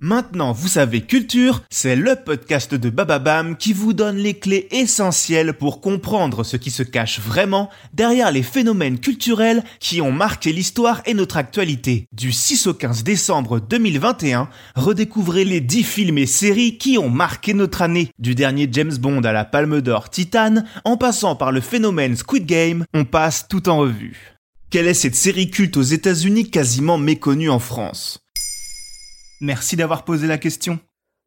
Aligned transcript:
Maintenant, 0.00 0.52
vous 0.52 0.68
savez 0.68 1.00
culture, 1.00 1.64
c'est 1.70 1.96
le 1.96 2.14
podcast 2.14 2.72
de 2.72 2.88
Bababam 2.88 3.56
qui 3.56 3.72
vous 3.72 3.92
donne 3.92 4.16
les 4.16 4.34
clés 4.34 4.68
essentielles 4.70 5.54
pour 5.54 5.80
comprendre 5.80 6.44
ce 6.44 6.56
qui 6.56 6.70
se 6.70 6.84
cache 6.84 7.18
vraiment 7.18 7.68
derrière 7.94 8.30
les 8.30 8.44
phénomènes 8.44 9.00
culturels 9.00 9.64
qui 9.80 10.00
ont 10.00 10.12
marqué 10.12 10.52
l'histoire 10.52 11.02
et 11.04 11.14
notre 11.14 11.36
actualité. 11.36 12.06
Du 12.12 12.30
6 12.30 12.68
au 12.68 12.74
15 12.74 13.02
décembre 13.02 13.58
2021, 13.58 14.48
redécouvrez 14.76 15.44
les 15.44 15.60
10 15.60 15.82
films 15.82 16.18
et 16.18 16.26
séries 16.26 16.78
qui 16.78 16.96
ont 16.96 17.10
marqué 17.10 17.52
notre 17.52 17.82
année. 17.82 18.12
Du 18.20 18.36
dernier 18.36 18.68
James 18.70 18.96
Bond 18.98 19.22
à 19.22 19.32
la 19.32 19.44
Palme 19.44 19.80
d'Or 19.80 20.10
Titan, 20.10 20.62
en 20.84 20.96
passant 20.96 21.34
par 21.34 21.50
le 21.50 21.60
phénomène 21.60 22.14
Squid 22.14 22.46
Game, 22.46 22.84
on 22.94 23.04
passe 23.04 23.48
tout 23.48 23.68
en 23.68 23.78
revue. 23.78 24.36
Quelle 24.70 24.86
est 24.86 24.94
cette 24.94 25.16
série 25.16 25.50
culte 25.50 25.76
aux 25.76 25.82
États-Unis 25.82 26.50
quasiment 26.50 26.98
méconnue 26.98 27.50
en 27.50 27.58
France? 27.58 28.27
Merci 29.40 29.76
d'avoir 29.76 30.04
posé 30.04 30.26
la 30.26 30.36
question. 30.36 30.80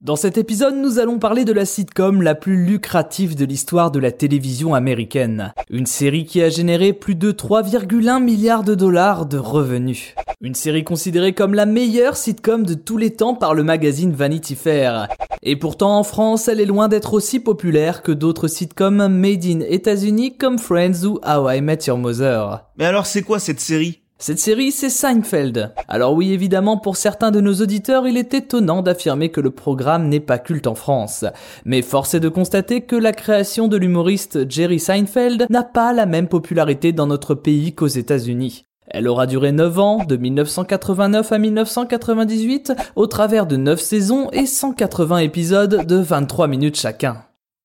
Dans 0.00 0.16
cet 0.16 0.38
épisode, 0.38 0.76
nous 0.76 0.98
allons 0.98 1.18
parler 1.18 1.44
de 1.44 1.52
la 1.52 1.64
sitcom 1.64 2.22
la 2.22 2.34
plus 2.34 2.64
lucrative 2.64 3.34
de 3.34 3.44
l'histoire 3.44 3.90
de 3.90 3.98
la 3.98 4.12
télévision 4.12 4.74
américaine. 4.74 5.52
Une 5.70 5.86
série 5.86 6.24
qui 6.24 6.40
a 6.40 6.48
généré 6.48 6.92
plus 6.92 7.16
de 7.16 7.32
3,1 7.32 8.22
milliards 8.22 8.62
de 8.62 8.74
dollars 8.74 9.26
de 9.26 9.36
revenus. 9.36 10.14
Une 10.40 10.54
série 10.54 10.84
considérée 10.84 11.34
comme 11.34 11.52
la 11.52 11.66
meilleure 11.66 12.16
sitcom 12.16 12.64
de 12.64 12.74
tous 12.74 12.96
les 12.96 13.10
temps 13.10 13.34
par 13.34 13.54
le 13.54 13.64
magazine 13.64 14.12
Vanity 14.12 14.54
Fair. 14.54 15.08
Et 15.42 15.56
pourtant, 15.56 15.98
en 15.98 16.04
France, 16.04 16.48
elle 16.48 16.60
est 16.60 16.64
loin 16.64 16.88
d'être 16.88 17.12
aussi 17.12 17.40
populaire 17.40 18.02
que 18.02 18.12
d'autres 18.12 18.48
sitcoms 18.48 19.08
made 19.08 19.44
in 19.44 19.60
États-Unis 19.60 20.36
comme 20.36 20.58
Friends 20.58 21.04
ou 21.04 21.18
How 21.26 21.50
I 21.50 21.60
Met 21.60 21.86
Your 21.88 21.98
Mother. 21.98 22.64
Mais 22.78 22.86
alors 22.86 23.06
c'est 23.06 23.22
quoi 23.22 23.38
cette 23.38 23.60
série? 23.60 24.00
Cette 24.20 24.40
série, 24.40 24.72
c'est 24.72 24.90
Seinfeld. 24.90 25.72
Alors 25.86 26.12
oui, 26.14 26.32
évidemment, 26.32 26.76
pour 26.76 26.96
certains 26.96 27.30
de 27.30 27.40
nos 27.40 27.54
auditeurs, 27.54 28.08
il 28.08 28.16
est 28.16 28.34
étonnant 28.34 28.82
d'affirmer 28.82 29.30
que 29.30 29.40
le 29.40 29.52
programme 29.52 30.08
n'est 30.08 30.18
pas 30.18 30.38
culte 30.38 30.66
en 30.66 30.74
France. 30.74 31.24
Mais 31.64 31.82
force 31.82 32.14
est 32.14 32.20
de 32.20 32.28
constater 32.28 32.80
que 32.80 32.96
la 32.96 33.12
création 33.12 33.68
de 33.68 33.76
l'humoriste 33.76 34.50
Jerry 34.50 34.80
Seinfeld 34.80 35.46
n'a 35.48 35.62
pas 35.62 35.92
la 35.92 36.04
même 36.04 36.26
popularité 36.26 36.92
dans 36.92 37.06
notre 37.06 37.36
pays 37.36 37.76
qu'aux 37.76 37.86
États-Unis. 37.86 38.64
Elle 38.88 39.06
aura 39.06 39.28
duré 39.28 39.52
9 39.52 39.78
ans, 39.78 40.04
de 40.04 40.16
1989 40.16 41.30
à 41.30 41.38
1998, 41.38 42.72
au 42.96 43.06
travers 43.06 43.46
de 43.46 43.56
9 43.56 43.80
saisons 43.80 44.30
et 44.32 44.46
180 44.46 45.18
épisodes 45.18 45.86
de 45.86 45.96
23 45.96 46.48
minutes 46.48 46.76
chacun. 46.76 47.22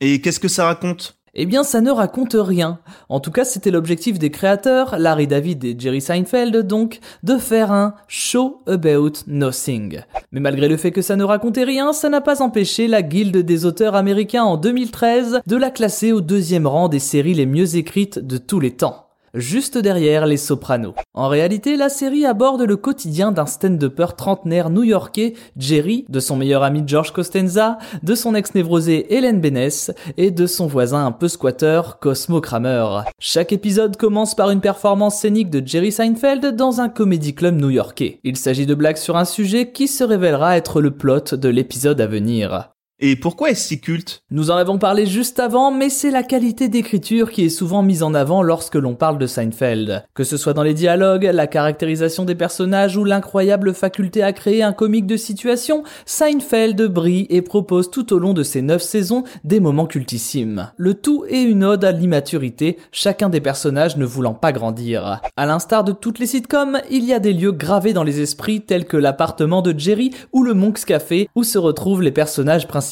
Et 0.00 0.20
qu'est-ce 0.20 0.40
que 0.40 0.48
ça 0.48 0.66
raconte? 0.66 1.15
Eh 1.36 1.46
bien, 1.46 1.62
ça 1.62 1.80
ne 1.80 1.90
raconte 1.90 2.34
rien. 2.38 2.78
En 3.08 3.20
tout 3.20 3.30
cas, 3.30 3.44
c'était 3.44 3.70
l'objectif 3.70 4.18
des 4.18 4.30
créateurs, 4.30 4.98
Larry 4.98 5.26
David 5.26 5.64
et 5.64 5.76
Jerry 5.78 6.00
Seinfeld, 6.00 6.66
donc, 6.66 6.98
de 7.22 7.36
faire 7.36 7.70
un 7.72 7.94
show 8.08 8.62
about 8.66 9.12
nothing. 9.26 10.00
Mais 10.32 10.40
malgré 10.40 10.66
le 10.66 10.78
fait 10.78 10.92
que 10.92 11.02
ça 11.02 11.14
ne 11.14 11.24
racontait 11.24 11.64
rien, 11.64 11.92
ça 11.92 12.08
n'a 12.08 12.22
pas 12.22 12.42
empêché 12.42 12.88
la 12.88 13.02
Guilde 13.02 13.36
des 13.36 13.66
auteurs 13.66 13.94
américains 13.94 14.44
en 14.44 14.56
2013 14.56 15.40
de 15.46 15.56
la 15.56 15.70
classer 15.70 16.12
au 16.12 16.22
deuxième 16.22 16.66
rang 16.66 16.88
des 16.88 16.98
séries 16.98 17.34
les 17.34 17.46
mieux 17.46 17.76
écrites 17.76 18.18
de 18.18 18.38
tous 18.38 18.58
les 18.58 18.72
temps 18.72 19.05
juste 19.36 19.78
derrière 19.78 20.26
Les 20.26 20.36
Sopranos. 20.36 20.94
En 21.14 21.28
réalité, 21.28 21.76
la 21.76 21.88
série 21.88 22.26
aborde 22.26 22.62
le 22.62 22.76
quotidien 22.76 23.32
d'un 23.32 23.46
stand-upper 23.46 24.08
trentenaire 24.16 24.70
new-yorkais, 24.70 25.34
Jerry, 25.56 26.04
de 26.08 26.20
son 26.20 26.36
meilleur 26.36 26.62
ami 26.62 26.82
George 26.86 27.12
Costanza, 27.12 27.78
de 28.02 28.14
son 28.14 28.34
ex-névrosé 28.34 29.14
Hélène 29.14 29.40
Benness 29.40 29.92
et 30.16 30.30
de 30.30 30.46
son 30.46 30.66
voisin 30.66 31.06
un 31.06 31.12
peu 31.12 31.28
squatter, 31.28 31.82
Cosmo 32.00 32.40
Kramer. 32.40 33.02
Chaque 33.18 33.52
épisode 33.52 33.96
commence 33.96 34.34
par 34.34 34.50
une 34.50 34.60
performance 34.60 35.20
scénique 35.20 35.50
de 35.50 35.66
Jerry 35.66 35.92
Seinfeld 35.92 36.56
dans 36.56 36.80
un 36.80 36.88
comédie 36.88 37.34
club 37.34 37.60
new-yorkais. 37.60 38.20
Il 38.24 38.36
s'agit 38.36 38.66
de 38.66 38.74
blagues 38.74 38.96
sur 38.96 39.16
un 39.16 39.24
sujet 39.24 39.70
qui 39.70 39.88
se 39.88 40.04
révélera 40.04 40.56
être 40.56 40.80
le 40.80 40.90
plot 40.90 41.34
de 41.34 41.48
l'épisode 41.48 42.00
à 42.00 42.06
venir. 42.06 42.75
Et 42.98 43.14
pourquoi 43.14 43.50
est-ce 43.50 43.68
si 43.68 43.78
culte? 43.78 44.22
Nous 44.30 44.50
en 44.50 44.56
avons 44.56 44.78
parlé 44.78 45.04
juste 45.04 45.38
avant, 45.38 45.70
mais 45.70 45.90
c'est 45.90 46.10
la 46.10 46.22
qualité 46.22 46.70
d'écriture 46.70 47.30
qui 47.30 47.44
est 47.44 47.50
souvent 47.50 47.82
mise 47.82 48.02
en 48.02 48.14
avant 48.14 48.42
lorsque 48.42 48.76
l'on 48.76 48.94
parle 48.94 49.18
de 49.18 49.26
Seinfeld. 49.26 50.06
Que 50.14 50.24
ce 50.24 50.38
soit 50.38 50.54
dans 50.54 50.62
les 50.62 50.72
dialogues, 50.72 51.28
la 51.30 51.46
caractérisation 51.46 52.24
des 52.24 52.34
personnages 52.34 52.96
ou 52.96 53.04
l'incroyable 53.04 53.74
faculté 53.74 54.22
à 54.22 54.32
créer 54.32 54.62
un 54.62 54.72
comique 54.72 55.06
de 55.06 55.18
situation, 55.18 55.82
Seinfeld 56.06 56.80
brille 56.84 57.26
et 57.28 57.42
propose 57.42 57.90
tout 57.90 58.14
au 58.14 58.18
long 58.18 58.32
de 58.32 58.42
ses 58.42 58.62
neuf 58.62 58.80
saisons 58.80 59.24
des 59.44 59.60
moments 59.60 59.84
cultissimes. 59.84 60.70
Le 60.78 60.94
tout 60.94 61.26
est 61.28 61.42
une 61.42 61.64
ode 61.64 61.84
à 61.84 61.92
l'immaturité, 61.92 62.78
chacun 62.92 63.28
des 63.28 63.42
personnages 63.42 63.98
ne 63.98 64.06
voulant 64.06 64.32
pas 64.32 64.52
grandir. 64.52 65.20
À 65.36 65.44
l'instar 65.44 65.84
de 65.84 65.92
toutes 65.92 66.18
les 66.18 66.26
sitcoms, 66.26 66.80
il 66.90 67.04
y 67.04 67.12
a 67.12 67.18
des 67.18 67.34
lieux 67.34 67.52
gravés 67.52 67.92
dans 67.92 68.04
les 68.04 68.22
esprits 68.22 68.62
tels 68.62 68.86
que 68.86 68.96
l'appartement 68.96 69.60
de 69.60 69.78
Jerry 69.78 70.12
ou 70.32 70.42
le 70.42 70.54
Monk's 70.54 70.86
Café 70.86 71.28
où 71.34 71.44
se 71.44 71.58
retrouvent 71.58 72.00
les 72.00 72.10
personnages 72.10 72.66
principaux 72.66 72.85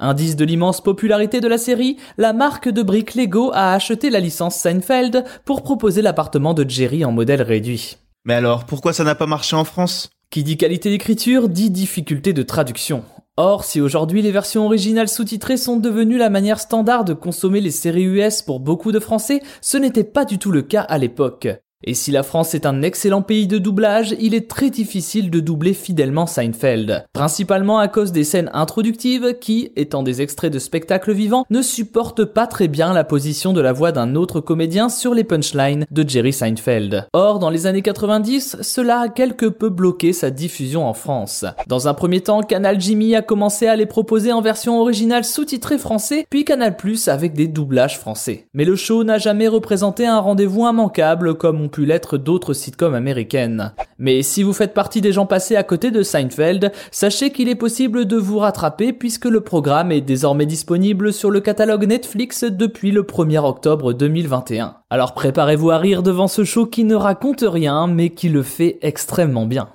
Indice 0.00 0.36
de 0.36 0.44
l'immense 0.44 0.80
popularité 0.80 1.40
de 1.40 1.48
la 1.48 1.58
série, 1.58 1.96
la 2.18 2.32
marque 2.32 2.68
de 2.68 2.82
briques 2.82 3.14
Lego 3.14 3.50
a 3.54 3.74
acheté 3.74 4.10
la 4.10 4.20
licence 4.20 4.56
Seinfeld 4.56 5.24
pour 5.44 5.62
proposer 5.62 6.02
l'appartement 6.02 6.52
de 6.52 6.68
Jerry 6.68 7.04
en 7.04 7.12
modèle 7.12 7.42
réduit. 7.42 7.96
Mais 8.24 8.34
alors, 8.34 8.64
pourquoi 8.64 8.92
ça 8.92 9.04
n'a 9.04 9.14
pas 9.14 9.26
marché 9.26 9.54
en 9.54 9.64
France? 9.64 10.10
Qui 10.30 10.42
dit 10.42 10.56
qualité 10.56 10.90
d'écriture 10.90 11.48
dit 11.48 11.70
difficulté 11.70 12.32
de 12.32 12.42
traduction. 12.42 13.04
Or, 13.36 13.64
si 13.64 13.80
aujourd'hui 13.80 14.22
les 14.22 14.30
versions 14.30 14.64
originales 14.64 15.08
sous-titrées 15.08 15.56
sont 15.56 15.76
devenues 15.76 16.18
la 16.18 16.30
manière 16.30 16.60
standard 16.60 17.04
de 17.04 17.14
consommer 17.14 17.60
les 17.60 17.70
séries 17.70 18.04
US 18.04 18.42
pour 18.42 18.60
beaucoup 18.60 18.92
de 18.92 19.00
Français, 19.00 19.42
ce 19.60 19.76
n'était 19.76 20.04
pas 20.04 20.24
du 20.24 20.38
tout 20.38 20.52
le 20.52 20.62
cas 20.62 20.82
à 20.82 20.98
l'époque. 20.98 21.48
Et 21.86 21.92
si 21.92 22.10
la 22.10 22.22
France 22.22 22.54
est 22.54 22.64
un 22.64 22.80
excellent 22.80 23.20
pays 23.20 23.46
de 23.46 23.58
doublage, 23.58 24.16
il 24.18 24.34
est 24.34 24.48
très 24.48 24.70
difficile 24.70 25.30
de 25.30 25.40
doubler 25.40 25.74
fidèlement 25.74 26.26
Seinfeld. 26.26 27.04
Principalement 27.12 27.78
à 27.78 27.88
cause 27.88 28.10
des 28.10 28.24
scènes 28.24 28.50
introductives 28.54 29.34
qui, 29.38 29.70
étant 29.76 30.02
des 30.02 30.22
extraits 30.22 30.52
de 30.52 30.58
spectacles 30.58 31.12
vivants, 31.12 31.44
ne 31.50 31.60
supportent 31.60 32.24
pas 32.24 32.46
très 32.46 32.68
bien 32.68 32.94
la 32.94 33.04
position 33.04 33.52
de 33.52 33.60
la 33.60 33.74
voix 33.74 33.92
d'un 33.92 34.14
autre 34.14 34.40
comédien 34.40 34.88
sur 34.88 35.12
les 35.12 35.24
punchlines 35.24 35.84
de 35.90 36.08
Jerry 36.08 36.32
Seinfeld. 36.32 37.06
Or, 37.12 37.38
dans 37.38 37.50
les 37.50 37.66
années 37.66 37.82
90, 37.82 38.62
cela 38.62 39.00
a 39.00 39.08
quelque 39.08 39.46
peu 39.46 39.68
bloqué 39.68 40.14
sa 40.14 40.30
diffusion 40.30 40.88
en 40.88 40.94
France. 40.94 41.44
Dans 41.66 41.86
un 41.86 41.92
premier 41.92 42.22
temps, 42.22 42.40
Canal 42.40 42.80
Jimmy 42.80 43.14
a 43.14 43.20
commencé 43.20 43.66
à 43.66 43.76
les 43.76 43.84
proposer 43.86 44.32
en 44.32 44.40
version 44.40 44.80
originale 44.80 45.24
sous-titrée 45.24 45.76
français, 45.76 46.26
puis 46.30 46.46
Canal 46.46 46.76
Plus 46.76 47.08
avec 47.08 47.34
des 47.34 47.46
doublages 47.46 47.98
français. 47.98 48.46
Mais 48.54 48.64
le 48.64 48.76
show 48.76 49.04
n'a 49.04 49.18
jamais 49.18 49.48
représenté 49.48 50.06
un 50.06 50.20
rendez-vous 50.20 50.66
immanquable 50.66 51.34
comme 51.34 51.60
on 51.60 51.68
pu 51.74 51.84
l'être 51.84 52.18
d'autres 52.18 52.54
sitcoms 52.54 52.94
américaines. 52.94 53.74
Mais 53.98 54.22
si 54.22 54.44
vous 54.44 54.52
faites 54.52 54.74
partie 54.74 55.00
des 55.00 55.12
gens 55.12 55.26
passés 55.26 55.56
à 55.56 55.64
côté 55.64 55.90
de 55.90 56.04
Seinfeld, 56.04 56.70
sachez 56.92 57.32
qu'il 57.32 57.48
est 57.48 57.56
possible 57.56 58.04
de 58.04 58.16
vous 58.16 58.38
rattraper 58.38 58.92
puisque 58.92 59.24
le 59.24 59.40
programme 59.40 59.90
est 59.90 60.00
désormais 60.00 60.46
disponible 60.46 61.12
sur 61.12 61.32
le 61.32 61.40
catalogue 61.40 61.86
Netflix 61.86 62.44
depuis 62.44 62.92
le 62.92 63.02
1er 63.02 63.44
octobre 63.44 63.92
2021. 63.92 64.76
Alors 64.88 65.14
préparez-vous 65.14 65.72
à 65.72 65.78
rire 65.78 66.04
devant 66.04 66.28
ce 66.28 66.44
show 66.44 66.64
qui 66.64 66.84
ne 66.84 66.94
raconte 66.94 67.44
rien 67.44 67.88
mais 67.88 68.10
qui 68.10 68.28
le 68.28 68.44
fait 68.44 68.78
extrêmement 68.80 69.46
bien. 69.46 69.68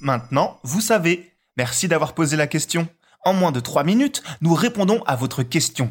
Maintenant, 0.00 0.56
vous 0.62 0.80
savez. 0.80 1.26
Merci 1.58 1.88
d'avoir 1.88 2.14
posé 2.14 2.38
la 2.38 2.46
question. 2.46 2.88
En 3.22 3.34
moins 3.34 3.52
de 3.52 3.60
3 3.60 3.84
minutes, 3.84 4.22
nous 4.40 4.54
répondons 4.54 5.02
à 5.06 5.14
votre 5.14 5.42
question. 5.42 5.90